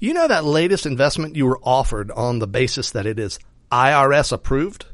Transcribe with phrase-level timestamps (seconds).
[0.00, 3.40] You know that latest investment you were offered on the basis that it is
[3.72, 4.86] IRS approved?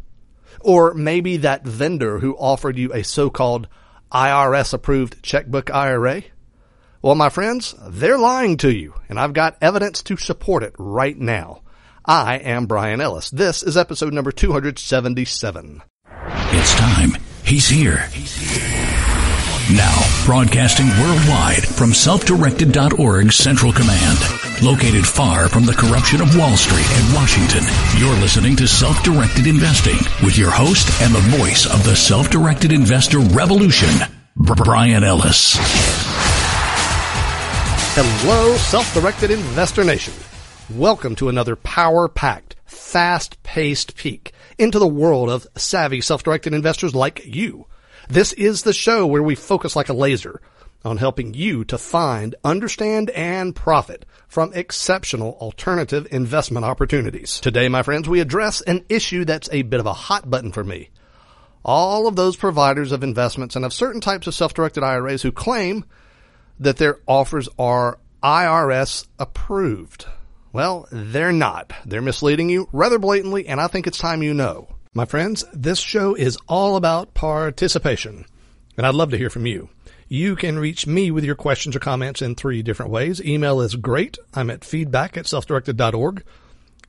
[0.61, 3.69] Or maybe that vendor who offered you a so-called
[4.11, 6.23] IRS approved checkbook IRA?
[7.03, 11.19] Well, my friends, they're lying to you, and I've got evidence to support it right
[11.19, 11.61] now.
[12.07, 13.29] I am Bryan Ellis.
[13.29, 15.83] This is episode number 277.
[16.07, 17.19] It's time.
[17.45, 18.07] He's here.
[18.07, 19.77] He's here.
[19.77, 24.44] Now, broadcasting worldwide from selfdirected.org Central Command.
[24.63, 27.65] Located far from the corruption of Wall Street and Washington,
[27.99, 33.19] you're listening to Self-Directed Investing with your host and the voice of the self-directed investor
[33.19, 33.91] revolution,
[34.37, 35.57] Bryan Ellis.
[37.97, 40.15] Hello, self-directed investor nation.
[40.71, 47.67] Welcome to another power-packed, fast-paced peek into the world of savvy self-directed investors like you.
[48.09, 50.41] This is the show where we focus like a laser
[50.85, 57.41] on helping you to find, understand, and profit from exceptional alternative investment opportunities.
[57.41, 60.65] Today, my friends, we address an issue that's a bit of a hot button for
[60.65, 60.91] me.
[61.65, 65.85] All of those providers of investments and of certain types of self-directed IRAs who claim
[66.61, 70.07] that their offers are IRS approved.
[70.53, 71.73] Well, they're not.
[71.85, 74.69] They're misleading you rather blatantly, and I think it's time you know.
[74.93, 78.25] My friends, this show is all about participation,
[78.77, 79.69] and I'd love to hear from you.
[80.15, 83.21] You can reach me with your questions or comments in three different ways.
[83.21, 84.17] Email is great.
[84.33, 86.23] I'm at feedback at selfdirected.org.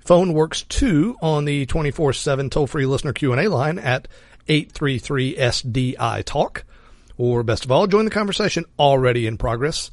[0.01, 4.07] Phone works too on the 24-7 toll-free listener Q&A line at
[4.47, 6.65] 833-SDI-TALK.
[7.17, 9.89] Or best of all, join the conversation already in progress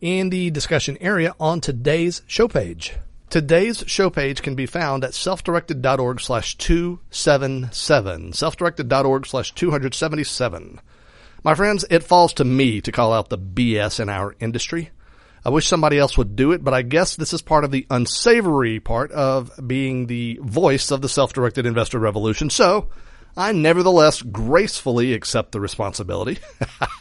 [0.00, 2.94] in the discussion area on today's show page.
[3.30, 8.30] Today's show page can be found at selfdirected.org slash 277.
[8.30, 10.80] Selfdirected.org slash 277.
[11.46, 14.90] My friends, it falls to me to call out the BS in our industry.
[15.44, 17.86] I wish somebody else would do it, but I guess this is part of the
[17.88, 22.50] unsavory part of being the voice of the self-directed investor revolution.
[22.50, 22.88] So
[23.36, 26.38] I nevertheless gracefully accept the responsibility.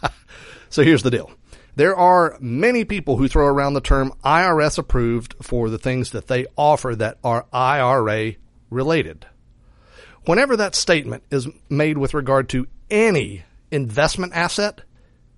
[0.69, 1.31] so here's the deal.
[1.75, 6.27] There are many people who throw around the term IRS approved for the things that
[6.27, 8.33] they offer that are IRA
[8.69, 9.25] related.
[10.25, 14.81] Whenever that statement is made with regard to any investment asset,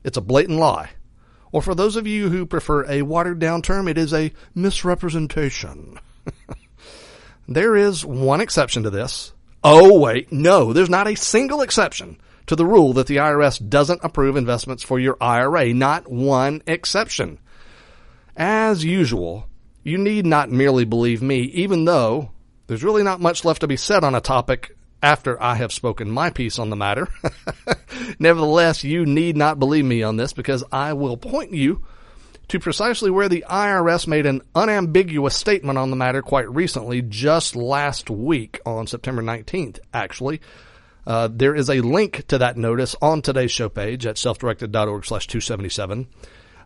[0.04, 0.92] it's a blatant lie.
[1.52, 6.00] Or for those of you who prefer a watered down term, it is a misrepresentation.
[7.48, 9.34] there is one exception to this.
[9.64, 14.04] Oh, wait, no, there's not a single exception to the rule that the IRS doesn't
[14.04, 17.40] approve investments for your IRA, not one exception.
[18.36, 19.48] As usual,
[19.84, 22.32] you need not merely believe me, even though
[22.68, 26.10] there's really not much left to be said on a topic after I have spoken
[26.10, 27.08] my piece on the matter.
[28.20, 31.84] Nevertheless, you need not believe me on this because I will point you
[32.48, 37.56] to precisely where the IRS made an unambiguous statement on the matter quite recently, just
[37.56, 40.40] last week on September 19th, actually,
[41.06, 45.28] uh, there is a link to that notice on today's show page at selfdirected.org slash
[45.28, 46.08] 277.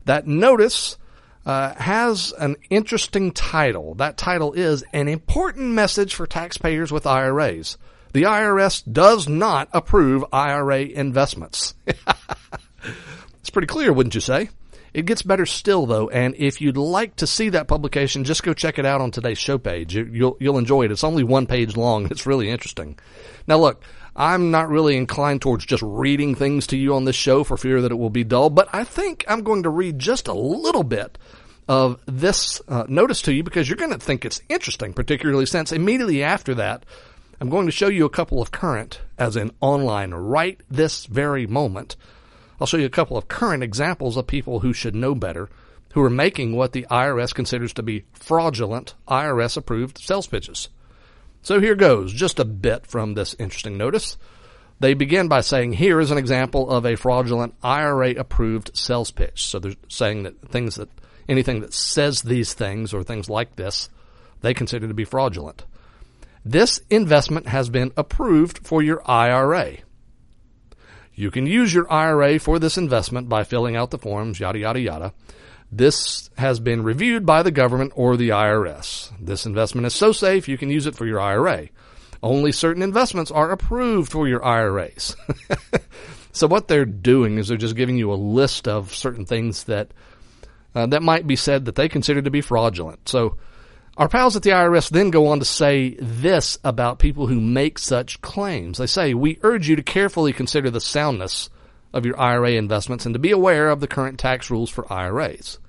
[0.06, 0.97] That notice
[1.46, 3.96] uh, has an interesting title.
[3.96, 7.78] That title is An Important Message for Taxpayers with IRAs.
[8.14, 11.76] The IRS does not approve IRA investments.
[11.86, 14.50] it's pretty clear, wouldn't you say?
[14.94, 18.54] It gets better still though, and if you'd like to see that publication, just go
[18.54, 19.96] check it out on today's show page.
[19.96, 20.92] You'll, you'll enjoy it.
[20.92, 22.06] It's only one page long.
[22.12, 23.00] It's really interesting.
[23.48, 23.82] Now look,
[24.18, 27.82] I'm not really inclined towards just reading things to you on this show for fear
[27.82, 30.84] that it will be dull, but I think I'm going to read just a little
[30.84, 31.18] bit
[31.70, 35.72] of this uh, notice to you because you're going to think it's interesting, particularly since
[35.72, 36.84] immediately after that,
[37.41, 41.47] I'm going to show you a couple of current, as in online, right this very
[41.47, 41.96] moment.
[42.59, 45.50] I'll show you a couple of current examples of people who should know better,
[45.94, 50.69] who are making what the IRS considers to be fraudulent IRS approved sales pitches.
[51.41, 54.19] So here goes, just a bit from this interesting notice.
[54.79, 59.46] They begin by saying, here is an example of a fraudulent IRA approved sales pitch.
[59.47, 60.90] So they're saying that things that,
[61.28, 63.90] anything that says these things or things like this,
[64.41, 65.66] they consider to be fraudulent.
[66.43, 69.78] This investment has been approved for your IRA.
[71.14, 74.79] You can use your IRA for this investment by filling out the forms, yada, yada,
[74.79, 75.14] yada.
[75.72, 79.11] This has been reviewed by the government or the IRS.
[79.20, 81.70] This investment is so safe you can use it for your IRA.
[82.23, 85.16] Only certain investments are approved for your IRAs.
[86.32, 89.91] so what they're doing is they're just giving you a list of certain things that
[90.73, 93.08] uh, that might be said that they consider to be fraudulent.
[93.09, 93.37] So
[93.97, 97.78] our pals at the IRS then go on to say this about people who make
[97.78, 98.78] such claims.
[98.78, 101.49] They say, we urge you to carefully consider the soundness
[101.93, 105.59] of your IRA investments and to be aware of the current tax rules for IRAs.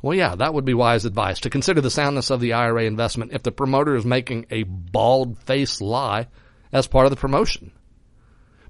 [0.00, 3.32] Well, yeah, that would be wise advice to consider the soundness of the IRA investment
[3.32, 6.28] if the promoter is making a bald faced lie
[6.72, 7.72] as part of the promotion.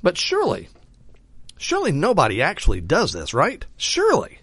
[0.02, 0.68] But surely,
[1.56, 3.64] surely nobody actually does this, right?
[3.76, 4.40] Surely.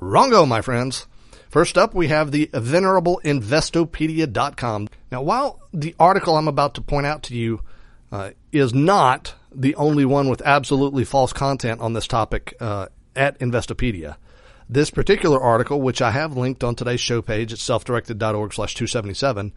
[0.00, 1.06] Wrongo, my friends.
[1.50, 4.88] First up, we have the venerable Investopedia.com.
[5.10, 7.60] Now, while the article I'm about to point out to you
[8.12, 12.86] uh, is not the only one with absolutely false content on this topic uh,
[13.16, 14.14] at Investopedia,
[14.68, 19.52] this particular article, which I have linked on today's show page at selfdirected.org slash 277,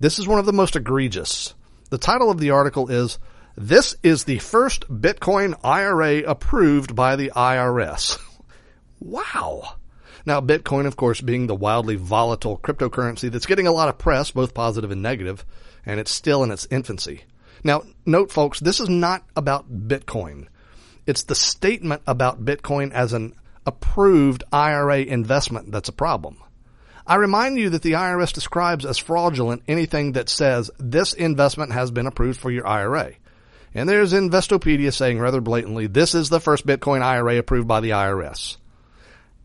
[0.00, 1.54] this is one of the most egregious.
[1.90, 3.20] The title of the article is,
[3.56, 8.18] This is the first Bitcoin IRA approved by the IRS.
[9.00, 9.76] wow.
[10.24, 14.30] Now, Bitcoin, of course, being the wildly volatile cryptocurrency that's getting a lot of press,
[14.30, 15.44] both positive and negative,
[15.84, 17.24] and it's still in its infancy.
[17.62, 20.46] Now, note, folks, this is not about Bitcoin.
[21.06, 23.34] It's the statement about Bitcoin as an
[23.66, 26.38] approved IRA investment that's a problem.
[27.06, 31.92] I remind you that the IRS describes as fraudulent anything that says this investment has
[31.92, 33.12] been approved for your IRA.
[33.74, 37.90] And there's Investopedia saying rather blatantly, this is the first Bitcoin IRA approved by the
[37.90, 38.56] IRS.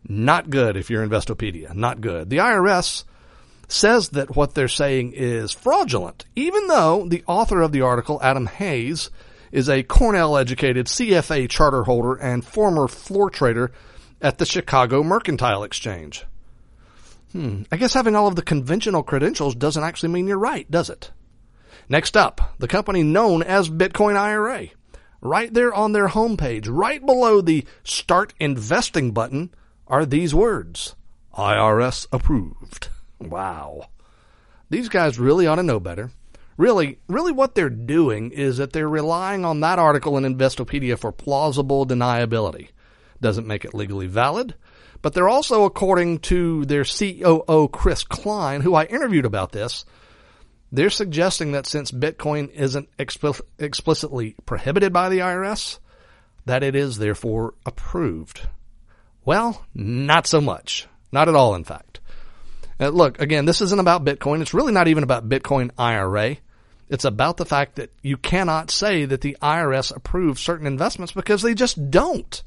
[0.07, 1.73] Not good if you're Investopedia.
[1.73, 2.29] Not good.
[2.29, 3.03] The IRS
[3.67, 8.47] says that what they're saying is fraudulent, even though the author of the article, Adam
[8.47, 9.09] Hayes,
[9.51, 13.71] is a Cornell educated CFA charter holder and former floor trader
[14.21, 16.25] at the Chicago Mercantile Exchange.
[17.31, 20.89] Hmm, I guess having all of the conventional credentials doesn't actually mean you're right, does
[20.89, 21.11] it?
[21.87, 24.67] Next up, the company known as Bitcoin IRA.
[25.21, 29.53] Right there on their homepage, right below the Start Investing button,
[29.91, 30.95] are these words
[31.37, 32.87] IRS approved.
[33.19, 33.89] Wow.
[34.69, 36.11] These guys really ought to know better.
[36.57, 41.11] Really, really what they're doing is that they're relying on that article in Investopedia for
[41.11, 42.69] plausible deniability
[43.19, 44.55] doesn't make it legally valid.
[45.01, 49.83] But they're also, according to their COO, Chris Kline, who I interviewed about this,
[50.71, 55.79] they're suggesting that since Bitcoin isn't explicitly prohibited by the IRS,
[56.45, 58.47] that it is therefore approved.
[59.25, 60.87] Well, not so much.
[61.11, 61.99] Not at all, in fact.
[62.79, 64.41] Uh, look, again, this isn't about Bitcoin.
[64.41, 66.37] It's really not even about Bitcoin IRA.
[66.89, 71.41] It's about the fact that you cannot say that the IRS approves certain investments because
[71.41, 72.43] they just don't.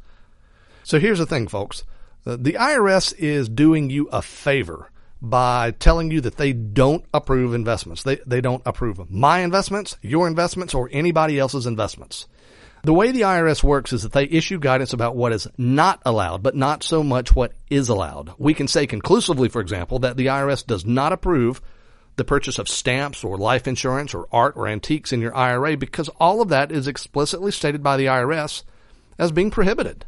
[0.82, 1.85] So here's the thing, folks.
[2.25, 4.91] The IRS is doing you a favor
[5.23, 8.03] by telling you that they don't approve investments.
[8.03, 12.26] They, they don't approve my investments, your investments, or anybody else's investments.
[12.85, 16.43] The way the IRS works is that they issue guidance about what is not allowed,
[16.43, 18.35] but not so much what is allowed.
[18.37, 21.63] We can say conclusively, for example, that the IRS does not approve
[22.17, 26.11] the purchase of stamps or life insurance or art or antiques in your IRA because
[26.21, 28.65] all of that is explicitly stated by the IRS
[29.19, 30.05] as being prohibited.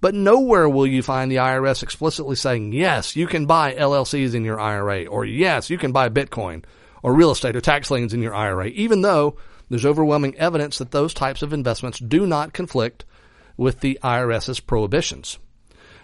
[0.00, 4.44] But nowhere will you find the IRS explicitly saying, yes, you can buy LLCs in
[4.44, 6.64] your IRA, or yes, you can buy Bitcoin,
[7.04, 9.36] or real estate or tax liens in your IRA, even though
[9.70, 13.04] there's overwhelming evidence that those types of investments do not conflict
[13.56, 15.38] with the IRS's prohibitions.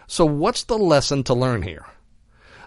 [0.06, 1.84] So what's the lesson to learn here?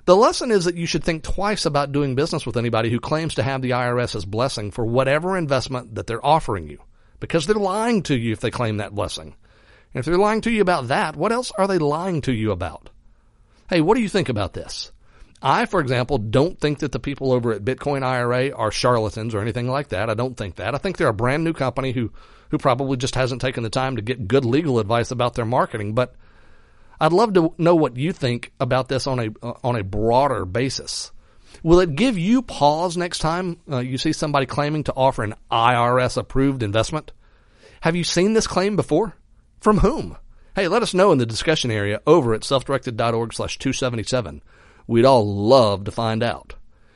[0.05, 3.35] The lesson is that you should think twice about doing business with anybody who claims
[3.35, 6.79] to have the IRS's blessing for whatever investment that they're offering you,
[7.19, 9.35] because they're lying to you if they claim that blessing.
[9.93, 12.51] And if they're lying to you about that, what else are they lying to you
[12.51, 12.89] about?
[13.69, 14.91] Hey, what do you think about this?
[15.41, 19.39] I, for example, don't think that the people over at Bitcoin IRA are charlatans or
[19.39, 20.09] anything like that.
[20.09, 20.75] I don't think that.
[20.75, 22.11] I think they're a brand new company who,
[22.49, 25.93] who probably just hasn't taken the time to get good legal advice about their marketing.
[25.93, 26.13] But
[26.99, 29.29] I'd love to know what you think about this on a
[29.63, 31.11] on a broader basis.
[31.63, 35.35] Will it give you pause next time uh, you see somebody claiming to offer an
[35.49, 37.11] IRS approved investment?
[37.81, 39.15] Have you seen this claim before?
[39.61, 40.17] From whom?
[40.55, 44.41] Hey, let us know in the discussion area over at selfdirected.org slash 277.
[44.89, 46.55] We'd all love to find out.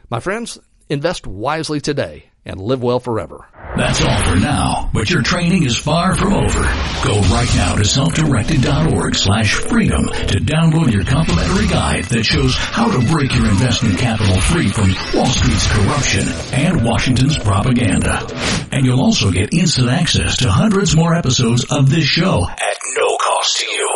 [0.10, 0.58] My friends,
[0.90, 3.48] invest wisely today and live well forever.
[3.78, 6.62] That's all for now, but your training is far from over.
[7.06, 12.90] Go right now to selfdirected.org slash freedom to download your complimentary guide that shows how
[12.90, 18.26] to break your investment capital free from Wall Street's corruption and Washington's propaganda.
[18.72, 23.18] And you'll also get instant access to hundreds more episodes of this show at no
[23.18, 23.93] cost to you.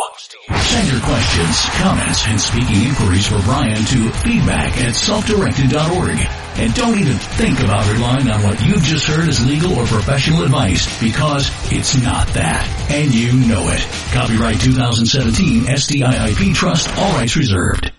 [0.56, 6.18] Send your questions, comments, and speaking inquiries for Bryan to feedback at selfdirected.org.
[6.58, 10.42] And don't even think about relying on what you've just heard as legal or professional
[10.42, 12.66] advice because it's not that.
[12.90, 13.86] And you know it.
[14.12, 17.92] Copyright 2017 SDIIP Trust, all rights reserved.